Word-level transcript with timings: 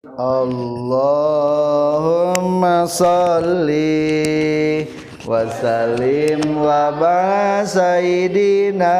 Allahumma 0.00 0.16
salli 2.88 4.88
wa 5.28 5.44
sallim 5.44 6.40
wa 6.56 6.88
sayyidina 7.68 8.96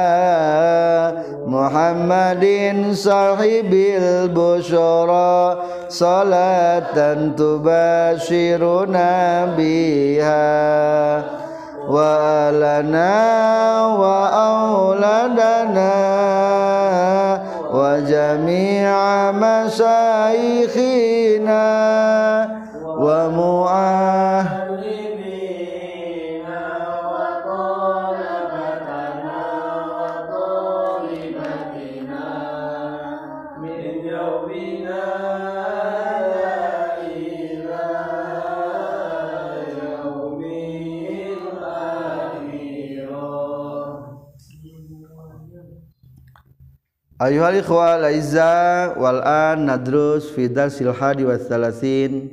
Muhammadin 1.48 2.92
sahibil 2.92 4.28
busyara 4.28 5.88
salatan 5.88 7.32
tubashiruna 7.32 9.57
biha 9.57 10.53
wa 11.89 12.53
alana 12.53 13.17
wa 13.96 14.29
auladana 14.37 15.96
وجميع 17.71 18.79
Ayuhal 47.20 47.60
ikhwal 47.60 48.00
aiza 48.00 48.97
wal 48.97 49.20
an 49.20 49.69
nadrus 49.69 50.33
fi 50.33 50.48
darsil 50.48 50.88
hadi 50.88 51.28
wa 51.28 51.36
thalathin 51.36 52.33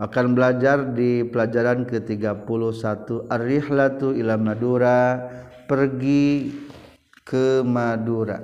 akan 0.00 0.32
belajar 0.32 0.96
di 0.96 1.20
pelajaran 1.28 1.84
ke-31 1.84 2.48
Ar-Rihlatu 3.28 4.16
ila 4.16 4.40
Madura. 4.40 5.20
Pergi 5.68 6.48
ke 7.28 7.60
Madura. 7.60 8.40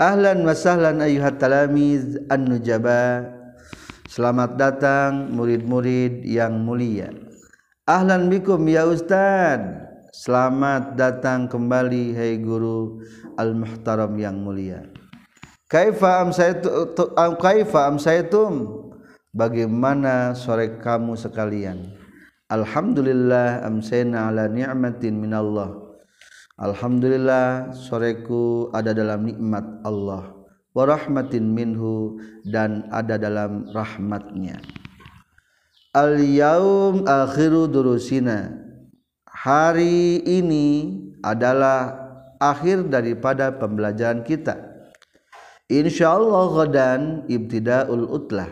Ahlan 0.00 0.48
wa 0.48 0.56
sahlan 0.56 1.04
ayuhat 1.04 1.36
talamiz 1.36 2.16
an-nujaba. 2.32 3.20
Selamat 4.08 4.56
datang 4.56 5.28
murid-murid 5.28 6.24
yang 6.24 6.56
mulia. 6.56 7.12
Ahlan 7.84 8.32
bikum 8.32 8.64
ya 8.64 8.88
Ustaz 8.88 9.92
Selamat 10.14 10.94
datang 10.94 11.50
kembali 11.50 12.14
hai 12.14 12.38
guru 12.38 13.02
al-muhtaram 13.34 14.14
yang 14.14 14.38
mulia. 14.46 14.86
Kaifa 15.66 16.22
amsaytum 16.22 16.94
kaifa 17.34 17.90
amsaytum? 17.90 18.62
Bagaimana 19.34 20.38
sore 20.38 20.78
kamu 20.78 21.18
sekalian? 21.18 21.98
Alhamdulillah 22.46 23.66
amsayna 23.66 24.30
ala 24.30 24.46
ni'matin 24.46 25.18
minallah. 25.18 25.98
Alhamdulillah 26.62 27.74
soreku 27.74 28.70
ada 28.70 28.94
dalam 28.94 29.26
nikmat 29.26 29.66
Allah 29.82 30.30
wa 30.78 30.84
rahmatin 30.86 31.42
minhu 31.50 32.22
dan 32.46 32.86
ada 32.94 33.18
dalam 33.18 33.66
rahmatnya. 33.74 34.62
Al 35.90 36.22
yaum 36.22 37.02
akhiru 37.02 37.66
durusina 37.66 38.63
hari 39.44 40.24
ini 40.24 40.96
adalah 41.20 41.92
akhir 42.40 42.88
daripada 42.88 43.52
pembelajaran 43.52 44.24
kita. 44.24 44.56
Insyaallah 45.68 46.44
ghadan 46.64 47.00
ibtidaul 47.28 48.08
utlah. 48.08 48.48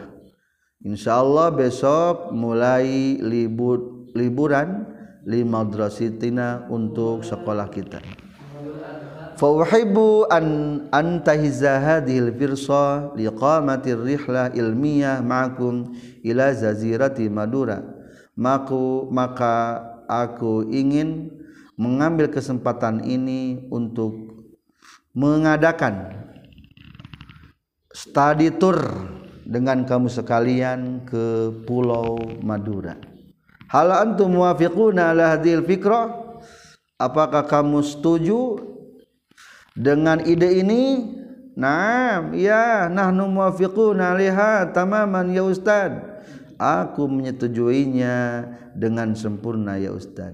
Insyaallah 0.84 1.56
besok 1.56 2.36
mulai 2.36 3.16
libur 3.24 4.04
liburan 4.12 4.84
li 5.24 5.40
madrasatina 5.40 6.68
untuk 6.68 7.24
sekolah 7.24 7.72
kita. 7.72 8.04
Fa 9.40 9.48
uhibbu 9.48 10.28
an 10.28 10.46
antahiza 10.92 11.80
hadhil 11.80 12.36
firsa 12.36 13.16
liqamatir 13.16 13.96
rihlah 13.96 14.52
ilmiyah 14.52 15.24
ma'akum 15.24 15.88
ila 16.20 16.52
zazirati 16.52 17.32
madura. 17.32 17.80
Maku 18.32 19.08
maka 19.12 19.91
aku 20.20 20.68
ingin 20.68 21.32
mengambil 21.80 22.28
kesempatan 22.28 23.00
ini 23.08 23.64
untuk 23.72 24.44
mengadakan 25.16 26.28
study 27.92 28.52
tour 28.56 28.76
dengan 29.44 29.84
kamu 29.84 30.08
sekalian 30.08 31.04
ke 31.08 31.52
Pulau 31.64 32.20
Madura. 32.40 32.96
Hal 33.72 33.88
antum 33.92 34.36
muwafiquna 34.36 35.16
ala 35.16 35.36
hadhil 35.36 35.64
fikra? 35.64 36.12
Apakah 37.00 37.48
kamu 37.48 37.80
setuju 37.80 38.60
dengan 39.72 40.20
ide 40.22 40.60
ini? 40.60 40.82
Naam, 41.52 42.32
ya, 42.32 42.88
nahnu 42.88 43.28
muwafiquna 43.28 44.16
liha 44.16 44.72
tamaman 44.72 45.36
ya 45.36 45.44
Ustaz. 45.44 45.92
Aku 46.62 47.10
menyetujuinya 47.10 48.46
dengan 48.78 49.18
sempurna 49.18 49.82
ya 49.82 49.90
Ustaz. 49.90 50.30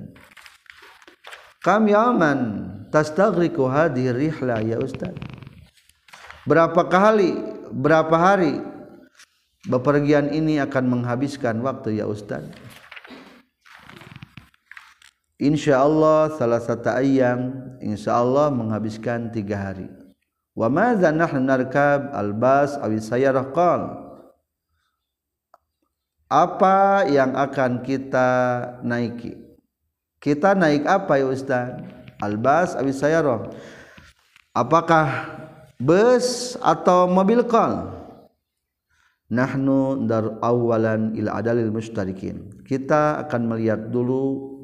Kami 1.64 1.96
aman. 1.96 2.68
Tastaghriqu 2.92 3.64
hadhihi 3.64 4.12
rihla 4.12 4.60
ya 4.60 4.76
Ustaz. 4.76 5.16
Berapa 6.44 6.84
kali 6.84 7.32
berapa 7.72 8.12
hari 8.12 8.60
bepergian 9.68 10.28
ini 10.28 10.60
akan 10.60 11.00
menghabiskan 11.00 11.64
waktu 11.64 11.96
ya 11.96 12.04
Ustaz? 12.04 12.44
Insyaallah 15.40 16.36
salah 16.36 16.60
satu 16.60 16.92
ayam 16.92 17.56
insyaallah 17.80 18.52
menghabiskan 18.52 19.32
tiga 19.32 19.56
hari. 19.72 19.88
Wa 20.52 20.68
madza 20.68 21.08
nahnu 21.08 21.40
narkab 21.40 22.12
albas 22.12 22.76
awi 22.84 23.00
sayyarah 23.00 23.48
qala 23.56 24.07
apa 26.28 27.08
yang 27.08 27.32
akan 27.34 27.80
kita 27.82 28.28
naiki? 28.84 29.36
Kita 30.20 30.52
naik 30.52 30.84
apa 30.84 31.16
ya 31.18 31.26
Ustaz? 31.26 31.80
Albas 32.18 32.74
abis 32.74 32.98
sayaroh 32.98 33.54
apakah 34.58 35.06
bus 35.78 36.58
atau 36.58 37.06
mobil 37.06 37.46
kol 37.46 37.94
nahnu 39.30 40.08
dar 40.10 40.40
awalan 40.42 41.14
ila 41.14 41.38
adalil 41.38 41.70
mustarikin 41.70 42.50
kita 42.66 43.22
akan 43.22 43.54
melihat 43.54 43.86
dulu 43.86 44.56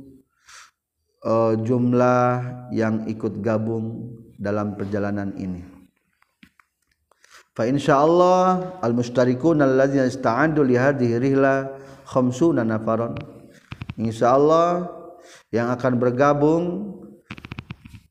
uh, 1.23 1.55
jumlah 1.63 2.43
yang 2.75 3.07
ikut 3.07 3.39
gabung 3.39 4.19
dalam 4.35 4.75
perjalanan 4.75 5.31
ini 5.39 5.63
fa 7.55 7.65
insyaallah 7.71 8.83
al 8.83 8.93
mustarikun 8.93 9.63
alladzina 9.63 10.11
ista'andu 10.11 10.67
li 10.67 10.75
hadhihi 10.75 11.23
rihla 11.23 11.71
khamsuna 12.05 12.67
nafaron. 12.67 13.15
Insyaallah 13.95 14.91
yang 15.55 15.71
akan 15.71 15.93
bergabung 15.97 16.65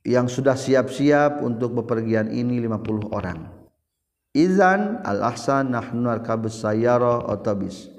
yang 0.07 0.31
sudah 0.31 0.55
siap-siap 0.55 1.43
untuk 1.43 1.75
bepergian 1.83 2.31
ini 2.31 2.63
50 2.63 3.11
orang. 3.11 3.39
Izan 4.33 5.03
al 5.05 5.21
ahsan 5.27 5.75
nahnu 5.75 6.09
arkabus 6.09 6.63
sayyara 6.63 7.27
otobis. 7.27 7.91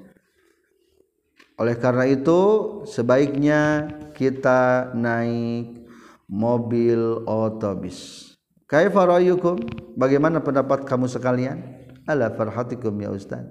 Oleh 1.55 1.79
karena 1.79 2.03
itu 2.09 2.41
sebaiknya 2.83 3.87
kita 4.11 4.91
naik 4.91 5.87
mobil 6.27 7.23
otobis 7.23 8.34
Kaifa 8.65 9.05
ra'yukum? 9.05 9.61
Bagaimana 9.93 10.41
pendapat 10.41 10.89
kamu 10.89 11.05
sekalian? 11.05 11.85
Ala 12.09 12.33
farhatikum 12.33 12.97
ya 12.97 13.13
Ustaz. 13.13 13.45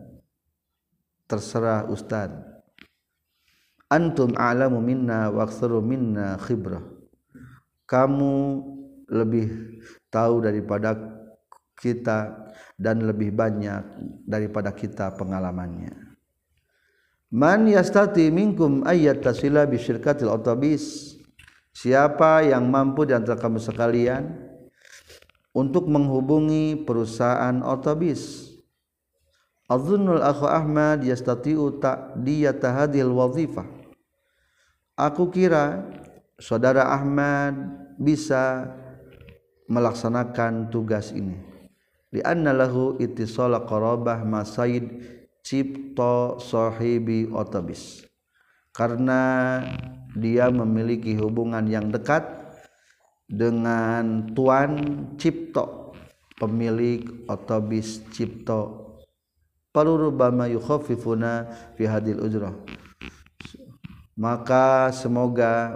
Terserah 1.31 1.87
Ustaz. 1.87 2.35
Antum 3.87 4.35
a'lamu 4.35 4.83
minna 4.83 5.31
wa 5.31 5.47
aktsaru 5.47 5.79
minna 5.79 6.35
khibrah. 6.43 6.83
Kamu 7.87 8.35
lebih 9.06 9.79
tahu 10.11 10.43
daripada 10.43 10.99
kita 11.79 12.50
dan 12.75 13.06
lebih 13.06 13.31
banyak 13.31 13.83
daripada 14.27 14.75
kita 14.75 15.15
pengalamannya. 15.15 15.94
Man 17.35 17.71
yastati 17.71 18.35
minkum 18.35 18.83
ayyat 18.83 19.23
tasila 19.23 19.62
bi 19.67 19.79
syirkatil 19.79 20.31
otobis? 20.31 21.15
Siapa 21.75 22.47
yang 22.47 22.71
mampu 22.71 23.06
di 23.06 23.15
antara 23.15 23.38
kamu 23.38 23.59
sekalian 23.59 24.44
untuk 25.55 25.87
menghubungi 25.87 26.83
perusahaan 26.83 27.62
otobis. 27.62 28.51
Azunnul 29.71 30.21
akhu 30.21 30.45
Ahmad 30.45 31.06
yastati'u 31.06 31.81
ta'diyata 31.81 32.85
hadhil 32.85 33.15
wazifah. 33.15 33.65
Aku 34.99 35.33
kira 35.33 35.87
saudara 36.37 36.93
Ahmad 36.93 37.55
bisa 37.97 38.69
melaksanakan 39.71 40.69
tugas 40.69 41.15
ini. 41.15 41.41
Lianna 42.12 42.53
lahu 42.53 43.00
ittisala 43.00 43.65
qarabah 43.65 44.23
masaid 44.23 44.87
ciptoshohibi 45.45 47.33
otobis 47.33 48.05
karena 48.75 49.62
dia 50.19 50.50
memiliki 50.50 51.15
hubungan 51.15 51.67
yang 51.71 51.93
dekat 51.93 52.44
dengan 53.29 54.29
tuan 54.35 54.76
cipto 55.17 55.85
pemilik 56.38 57.25
otobis 57.31 58.03
cipto. 58.11 58.85
Parurubama 59.75 60.47
yukhafifuna 60.47 61.50
fi 61.75 61.88
hadil 61.91 62.23
ujrah. 62.23 62.55
Maka 64.15 64.94
semoga 64.94 65.75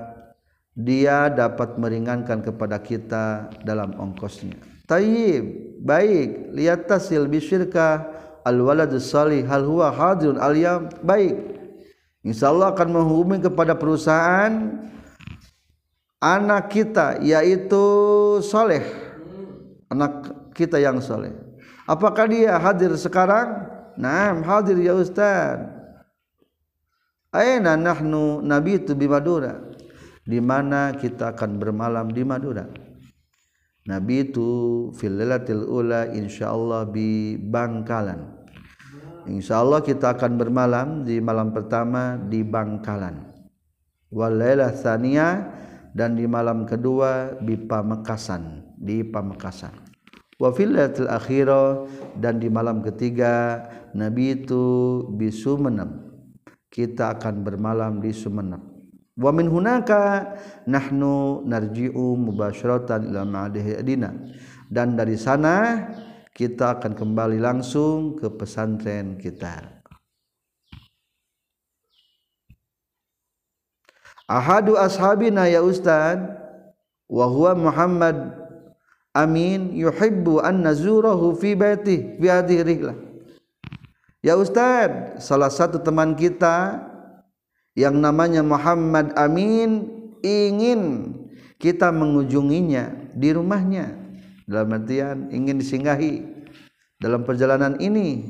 dia 0.78 1.26
dapat 1.26 1.74
meringankan 1.74 2.38
kepada 2.38 2.78
kita 2.78 3.50
dalam 3.66 3.98
ongkosnya. 3.98 4.54
Tayyib 4.86 5.82
baik. 5.82 6.54
Lihat 6.54 6.86
tasil 6.86 7.26
bisyirka. 7.26 8.14
Al 8.46 8.62
waladus 8.62 9.10
salih 9.10 9.42
hal 9.44 9.66
huwa 9.66 9.90
hadirun 9.90 10.38
al 10.38 10.54
baik. 11.02 11.58
Insyaallah 12.22 12.72
akan 12.78 12.88
menghubungi 13.02 13.50
kepada 13.50 13.74
perusahaan 13.74 14.78
anak 16.18 16.70
kita 16.70 17.22
yaitu 17.22 17.82
soleh 18.42 18.82
anak 19.90 20.34
kita 20.54 20.82
yang 20.82 20.98
soleh 20.98 21.34
apakah 21.86 22.26
dia 22.26 22.58
hadir 22.58 22.94
sekarang 22.98 23.66
nah 23.98 24.34
hadir 24.42 24.78
ya 24.78 24.94
Ustaz 24.98 25.78
Aina 27.28 27.76
nahnu 27.76 28.40
nabitu 28.40 28.96
bi 28.96 29.04
Madura. 29.04 29.60
Di 30.28 30.40
mana 30.40 30.96
kita 30.96 31.36
akan 31.36 31.60
bermalam 31.60 32.08
di 32.12 32.24
Madura. 32.24 32.64
Nabi 33.88 34.28
itu 34.28 34.48
fil 34.96 35.16
lailatul 35.16 35.64
ula 35.64 36.08
insyaallah 36.12 36.88
bi 36.88 37.36
Bangkalan. 37.40 38.36
Insyaallah 39.28 39.84
kita 39.84 40.16
akan 40.16 40.40
bermalam 40.40 40.88
di 41.04 41.20
malam 41.20 41.52
pertama 41.52 42.16
di 42.16 42.44
Bangkalan. 42.44 43.28
Wal 44.08 44.40
lailah 44.40 44.72
dan 45.94 46.16
di 46.16 46.24
malam 46.24 46.64
kedua 46.64 47.36
di 47.40 47.56
Pamekasan, 47.56 48.74
di 48.76 49.04
Pamekasan. 49.04 49.74
Wa 50.38 50.54
fil 50.54 50.74
lailatul 50.74 51.10
dan 52.18 52.38
di 52.38 52.46
malam 52.46 52.80
ketiga 52.82 53.64
Nabi 53.94 54.44
itu 54.44 55.02
bi 55.14 55.28
Sumeneb. 55.34 56.06
Kita 56.68 57.16
akan 57.16 57.42
bermalam 57.42 57.98
di 57.98 58.12
Sumenep 58.14 58.78
wa 59.18 59.30
min 59.34 59.50
hunaka 59.50 60.38
nahnu 60.70 61.42
narji'u 61.42 62.14
mubasyratan 62.14 63.10
ila 63.10 63.26
ma'adihi 63.26 63.82
adina. 63.82 64.14
Dan 64.70 64.94
dari 64.94 65.18
sana 65.18 65.88
kita 66.30 66.78
akan 66.78 66.94
kembali 66.94 67.42
langsung 67.42 68.14
ke 68.14 68.30
pesantren 68.30 69.18
kita 69.18 69.77
ahadu 74.28 74.76
ashabina 74.76 75.48
ya 75.48 75.64
ustad 75.64 76.38
wa 77.08 77.24
huwa 77.26 77.56
Muhammad 77.56 78.38
Amin 79.16 79.74
yuhibbu 79.74 80.44
an 80.44 80.62
nazurahu 80.62 81.34
fi 81.34 81.58
baiti 81.58 82.20
fi 82.20 82.26
hadhihi 82.28 82.62
rihlah. 82.62 82.96
Ya 84.22 84.38
Ustadz 84.38 85.26
salah 85.26 85.50
satu 85.50 85.82
teman 85.82 86.14
kita 86.14 86.86
yang 87.74 87.98
namanya 87.98 88.46
Muhammad 88.46 89.14
Amin 89.18 89.90
ingin 90.22 91.14
kita 91.58 91.90
mengunjunginya 91.90 93.10
di 93.14 93.34
rumahnya. 93.34 93.94
Dalam 94.46 94.74
artian 94.74 95.30
ingin 95.34 95.58
disinggahi. 95.58 96.22
Dalam 96.98 97.22
perjalanan 97.22 97.78
ini 97.78 98.22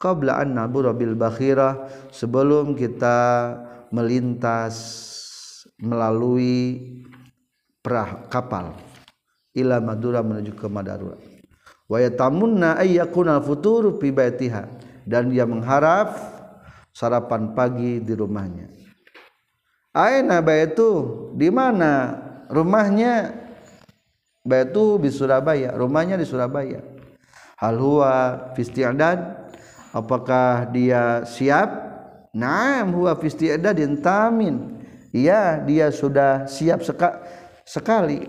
qabla 0.00 0.40
an 0.40 0.56
nabura 0.56 0.96
bil 0.96 1.12
bakhirah 1.12 1.84
sebelum 2.12 2.72
kita 2.72 3.56
melintas 3.92 5.04
melalui 5.80 6.80
perah 7.80 8.28
kapal 8.28 8.76
ila 9.56 9.80
Madura 9.80 10.20
menuju 10.20 10.52
ke 10.54 10.68
Madura 10.68 11.16
wa 11.90 11.98
yatamunna 11.98 12.76
ayyakuna 12.78 13.40
al-futuru 13.40 13.96
fi 13.98 14.12
baitiha 14.12 14.68
dan 15.08 15.32
dia 15.32 15.48
mengharap 15.48 16.14
sarapan 16.94 17.56
pagi 17.56 18.02
di 18.02 18.12
rumahnya. 18.12 18.68
Aina 19.90 20.38
baitu 20.38 20.88
di 21.34 21.50
mana 21.50 22.14
rumahnya? 22.46 23.34
Baitu 24.40 24.96
di 25.02 25.12
Surabaya, 25.12 25.76
rumahnya 25.76 26.16
di 26.16 26.24
Surabaya. 26.24 26.80
Hal 27.60 27.76
huwa 27.76 28.12
fi 28.56 28.64
Apakah 29.90 30.70
dia 30.70 31.26
siap? 31.26 31.90
Naam 32.30 32.94
huwa 32.94 33.18
fi 33.18 33.26
isti'dadin 33.26 34.00
tamin. 34.00 34.79
Iya, 35.10 35.62
dia 35.66 35.90
sudah 35.90 36.46
siap 36.46 36.86
seka 36.86 37.22
sekali. 37.66 38.22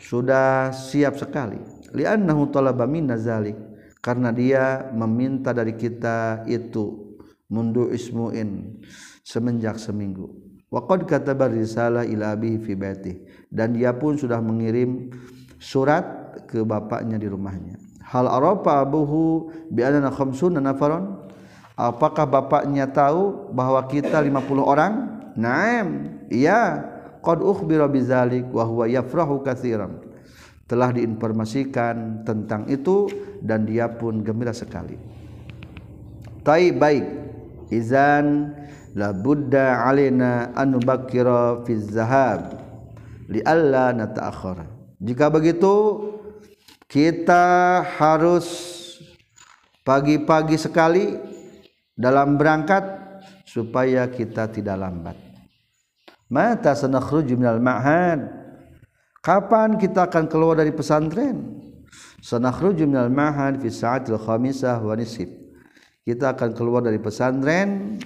Sudah 0.00 0.72
siap 0.72 1.16
sekali. 1.20 1.60
Li'annahu 1.92 2.48
talaba 2.48 2.88
minna 2.88 3.20
zalik. 3.20 3.56
Karena 4.02 4.34
dia 4.34 4.90
meminta 4.90 5.54
dari 5.54 5.78
kita 5.78 6.42
itu 6.50 7.14
mundu 7.46 7.92
ismuin 7.92 8.82
semenjak 9.22 9.78
seminggu. 9.78 10.26
Waqad 10.72 11.04
kataba 11.06 11.46
risalah 11.52 12.02
ila 12.08 12.32
abihi 12.32 12.58
fi 12.58 12.72
baiti 12.72 13.12
dan 13.52 13.76
dia 13.76 13.92
pun 13.92 14.16
sudah 14.16 14.40
mengirim 14.40 15.12
surat 15.60 16.02
ke 16.48 16.64
bapaknya 16.64 17.20
di 17.20 17.28
rumahnya. 17.28 17.76
Hal 18.08 18.24
arafa 18.26 18.82
abuhu 18.82 19.52
bi 19.68 19.84
anana 19.84 20.08
khamsuna 20.08 20.58
nafaron 20.58 21.21
apakah 21.76 22.28
bapaknya 22.28 22.88
tahu 22.88 23.52
bahwa 23.52 23.82
kita 23.88 24.20
50 24.20 24.62
orang? 24.62 24.92
Naam. 25.36 26.18
Iya. 26.28 26.90
Qad 27.22 27.38
ukhbira 27.38 27.86
bizalik 27.86 28.50
wa 28.50 28.66
huwa 28.66 28.84
yafrahu 28.90 29.46
katsiran. 29.46 30.02
Telah 30.66 30.90
diinformasikan 30.96 32.26
tentang 32.26 32.66
itu 32.66 33.06
dan 33.38 33.62
dia 33.68 33.86
pun 33.86 34.24
gembira 34.26 34.50
sekali. 34.50 34.98
Tai 36.42 36.66
baik. 36.74 37.06
Izan 37.70 38.52
la 38.98 39.14
budda 39.14 39.86
alaina 39.86 40.50
an 40.52 40.74
nubakkira 40.74 41.62
fi 41.62 41.72
zahab. 41.78 42.58
Li 43.30 43.40
alla. 43.46 43.94
Jika 44.98 45.30
begitu 45.30 45.74
kita 46.90 47.80
harus 47.96 48.46
pagi-pagi 49.86 50.60
sekali 50.60 51.31
dalam 51.94 52.40
berangkat 52.40 52.84
supaya 53.44 54.08
kita 54.08 54.48
tidak 54.48 54.76
lambat. 54.76 55.16
Mata 56.32 56.72
sanakhruju 56.72 57.36
minal 57.36 57.60
ma'had 57.60 58.42
Kapan 59.22 59.78
kita 59.78 60.10
akan 60.10 60.26
keluar 60.26 60.58
dari 60.58 60.74
pesantren? 60.74 61.62
Sanakhruju 62.18 62.90
minal 62.90 63.06
mahad 63.06 63.62
fi 63.62 63.70
sa'atil 63.70 64.18
khamisah 64.18 64.82
wa 64.82 64.98
nisib. 64.98 65.30
Kita 66.02 66.34
akan 66.34 66.50
keluar 66.58 66.82
dari 66.82 66.98
pesantren 66.98 68.02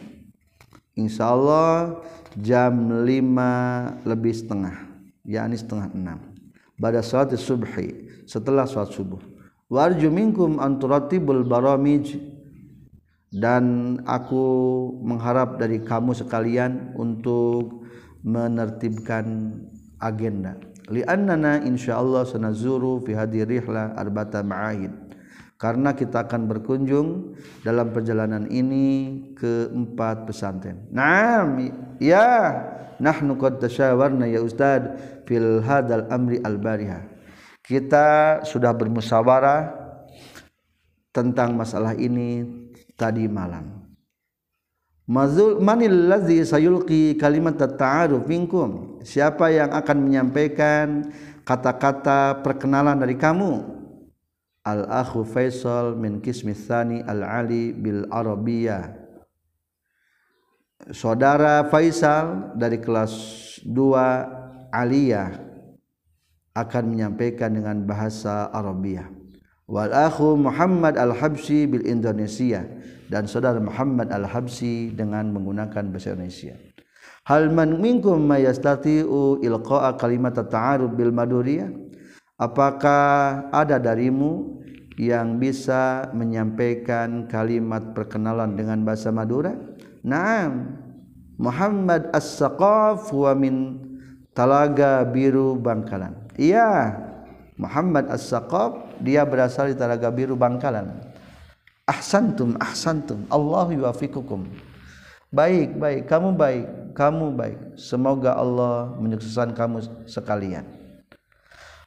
insyaallah 0.92 2.04
jam 2.37 3.00
5 3.00 4.04
lebih 4.04 4.34
setengah, 4.37 4.76
yakni 5.25 5.56
setengah 5.56 5.88
6. 5.96 6.76
Pada 6.76 7.00
salat 7.00 7.32
subhi, 7.40 8.12
setelah 8.28 8.68
salat 8.68 8.92
subuh. 8.92 9.20
Warju 9.72 10.12
minkum 10.12 10.60
anturatibul 10.60 11.49
baramij 11.49 12.12
dan 13.35 13.97
aku 14.06 14.45
mengharap 15.02 15.59
dari 15.59 15.83
kamu 15.83 16.14
sekalian 16.14 16.95
untuk 16.95 17.87
menertibkan 18.23 19.59
agenda 19.99 20.59
li'annana 20.90 21.62
insyaallah 21.66 22.26
sanazuru 22.26 23.02
fi 23.02 23.18
hadhihi 23.18 23.59
rihla 23.59 23.99
arbata 23.99 24.42
ma'ahid 24.47 25.06
karena 25.56 25.97
kita 25.97 26.28
akan 26.28 26.52
berkunjung 26.52 27.33
dalam 27.64 27.88
perjalanan 27.88 28.45
ini 28.52 29.18
ke 29.33 29.73
empat 29.73 30.28
pesantren. 30.28 30.85
Naam, 30.92 31.73
ya, 31.97 32.52
nahnu 33.00 33.40
qad 33.40 33.64
tasyawarna 33.64 34.28
ya 34.28 34.45
Ustad 34.45 35.00
fil 35.25 35.64
hadal 35.64 36.12
amri 36.12 36.45
al-bariha. 36.45 37.09
Kita 37.64 38.40
sudah 38.45 38.76
bermusyawarah 38.76 39.88
tentang 41.09 41.56
masalah 41.56 41.97
ini 41.97 42.45
tadi 42.96 43.28
malam. 43.28 43.86
Mazul 45.06 45.62
manil 45.62 46.10
ladzi 46.10 46.42
sayulqi 46.42 47.14
kalimat 47.14 47.54
ta'aruf 47.54 48.26
minkum? 48.26 48.98
Siapa 49.06 49.54
yang 49.54 49.70
akan 49.70 50.02
menyampaikan 50.02 51.14
kata-kata 51.46 52.42
perkenalan 52.42 52.98
dari 52.98 53.14
kamu? 53.14 53.62
Al 54.66 54.82
akhu 54.90 55.22
Faisal 55.22 55.94
min 55.94 56.18
kismi 56.18 56.50
tsani 56.50 57.06
al 57.06 57.22
ali 57.22 57.70
bil 57.70 58.02
arabiyah. 58.10 58.98
Saudara 60.90 61.62
Faisal 61.70 62.58
dari 62.58 62.82
kelas 62.82 63.14
2 63.62 64.74
aliyah 64.74 65.38
akan 66.56 66.84
menyampaikan 66.88 67.54
dengan 67.54 67.78
bahasa 67.86 68.50
Arabiah. 68.50 69.15
Walahu 69.66 70.38
Muhammad 70.38 70.94
al-habsi 70.99 71.66
Bil 71.66 71.87
Indonesia 71.87 72.62
dan 73.11 73.26
saudara 73.30 73.58
Muhammad 73.62 74.11
al-habsi 74.11 74.94
dengan 74.94 75.30
menggunakan 75.30 75.90
bahasa 75.90 76.14
Indonesia. 76.14 76.54
Halman 77.26 77.82
minkum 77.82 78.23
mayastati'u 78.23 79.42
ilqa'a 79.42 79.99
kalimat 79.99 80.38
ta'aruf 80.38 80.94
bil 80.94 81.11
maduriyah? 81.11 81.70
Apakah 82.38 83.49
ada 83.50 83.82
darimu 83.82 84.62
yang 85.00 85.40
bisa 85.40 86.12
menyampaikan 86.12 87.26
kalimat 87.26 87.96
perkenalan 87.96 88.54
dengan 88.54 88.85
bahasa 88.87 89.11
Madura? 89.11 89.56
Naam. 90.06 90.85
Muhammad 91.37 92.12
as-Saqaf 92.14 93.12
wa 93.12 93.32
min 93.37 93.82
Talaga 94.37 95.00
Biru 95.08 95.56
Bangkalan. 95.56 96.12
Iya. 96.37 96.92
Muhammad 97.56 98.12
as-Saqaf 98.12 98.85
dia 99.00 99.24
berasal 99.24 99.72
di 99.72 99.76
Talaga 99.76 100.08
Biru 100.12 100.36
Bangkalan. 100.38 100.92
Ahsantum 101.86 102.58
ahsantum. 102.58 103.24
Allahu 103.30 103.76
yuwaffiqukum 103.78 104.46
baik 105.30 105.76
baik. 105.78 106.00
Kamu 106.08 106.34
baik 106.34 106.66
kamu 106.96 107.36
baik. 107.36 107.58
Semoga 107.76 108.32
Allah 108.32 108.96
menyukseskan 108.96 109.52
kamu 109.52 110.08
sekalian. 110.08 110.64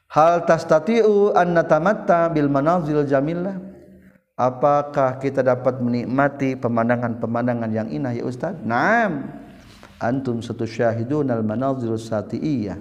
Hal 0.06 0.46
tastati'u 0.46 1.34
an 1.34 1.58
natamatta 1.58 2.30
bil 2.30 2.46
manazil 2.46 3.02
jamillah. 3.02 3.58
Apakah 4.38 5.20
kita 5.20 5.44
dapat 5.44 5.82
menikmati 5.82 6.56
pemandangan-pemandangan 6.56 7.70
yang 7.74 7.88
inah 7.92 8.14
ya 8.14 8.24
Ustaz? 8.24 8.56
Naam. 8.62 9.28
Antum 10.00 10.40
satu 10.40 10.64
syahidun 10.64 11.28
al 11.28 11.44
manazil 11.44 11.98
satiiyah. 11.98 12.78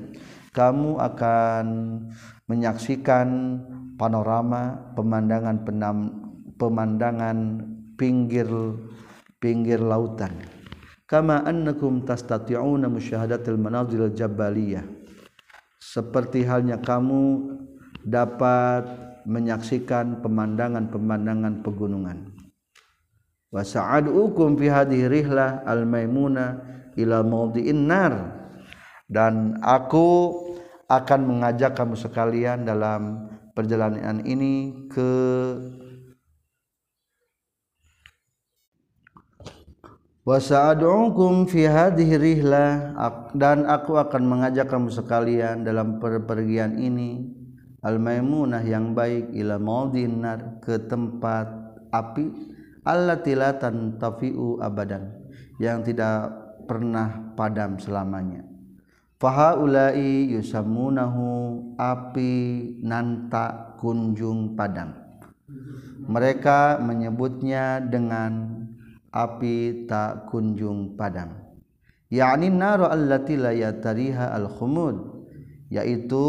Kamu 0.55 0.98
akan 0.98 1.65
menyaksikan 2.50 3.27
panorama 4.00 4.96
pemandangan 4.96 5.68
penam, 5.68 5.98
pemandangan 6.56 7.38
pinggir 8.00 8.48
pinggir 9.44 9.84
lautan. 9.84 10.39
Kama 11.03 11.44
annakum 11.44 12.08
tastati'una 12.08 12.88
musyahadatil 12.88 13.60
manazil 13.60 14.08
jabaliyah 14.15 14.86
seperti 15.79 16.46
halnya 16.46 16.77
kamu 16.77 17.56
dapat 18.06 18.86
menyaksikan 19.25 20.22
pemandangan-pemandangan 20.22 21.65
pegunungan. 21.65 22.29
Wa 23.50 23.65
sa'adukum 23.65 24.60
fi 24.60 24.70
hadhihi 24.70 25.10
rihlah 25.10 25.65
al 25.65 25.89
maimuna 25.89 26.62
ila 26.94 27.25
mawdi'in 27.25 27.89
nar. 27.89 28.13
Dan 29.10 29.58
aku 29.65 30.38
akan 30.86 31.22
mengajak 31.25 31.74
kamu 31.74 31.98
sekalian 31.98 32.62
dalam 32.62 33.25
perjalanan 33.53 34.25
ini 34.25 34.88
ke 34.91 35.12
Wasa'adu'ukum 40.29 41.50
fi 41.50 41.65
hadhihi 41.65 42.13
rihlah 42.22 42.94
dan 43.34 43.65
aku 43.65 43.98
akan 43.98 44.29
mengajak 44.29 44.70
kamu 44.70 44.94
sekalian 44.94 45.65
dalam 45.65 45.98
perpergian 45.98 46.77
ini 46.77 47.34
al-maimunah 47.82 48.62
yang 48.62 48.94
baik 48.94 49.34
ila 49.34 49.58
maudin 49.58 50.22
nar 50.22 50.62
ke 50.62 50.86
tempat 50.86 51.50
api 51.89 52.29
allati 52.86 53.34
la 53.34 53.58
tantafi'u 53.58 54.62
abadan 54.62 55.10
yang 55.58 55.82
tidak 55.82 56.29
pernah 56.70 57.34
padam 57.34 57.82
selamanya 57.82 58.49
fahaulai 59.19 60.31
yusammunahu 60.31 61.27
api 61.75 62.31
nanta 62.79 63.75
kunjung 63.75 64.55
padam 64.55 64.95
mereka 66.07 66.79
menyebutnya 66.79 67.83
dengan 67.83 68.63
api 69.11 69.85
tak 69.91 70.31
kunjung 70.31 70.95
padam 70.95 71.35
naru 72.09 72.88
allati 72.88 73.35
la 73.35 73.51
yatariha 73.51 74.39
al 74.39 74.47
khumud 74.47 75.27
yaitu 75.67 76.25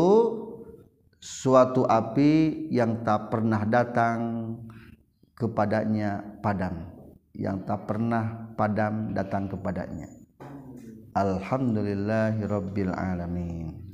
suatu 1.22 1.86
api 1.86 2.66
yang 2.74 3.06
tak 3.06 3.30
pernah 3.30 3.62
datang 3.70 4.18
kepadanya 5.38 6.42
padam 6.42 6.90
yang 7.38 7.62
tak 7.62 7.86
pernah 7.86 8.50
padam 8.58 9.14
datang 9.14 9.46
kepadanya 9.46 10.19
Alhamdulillahirobbilalamin 11.10 13.89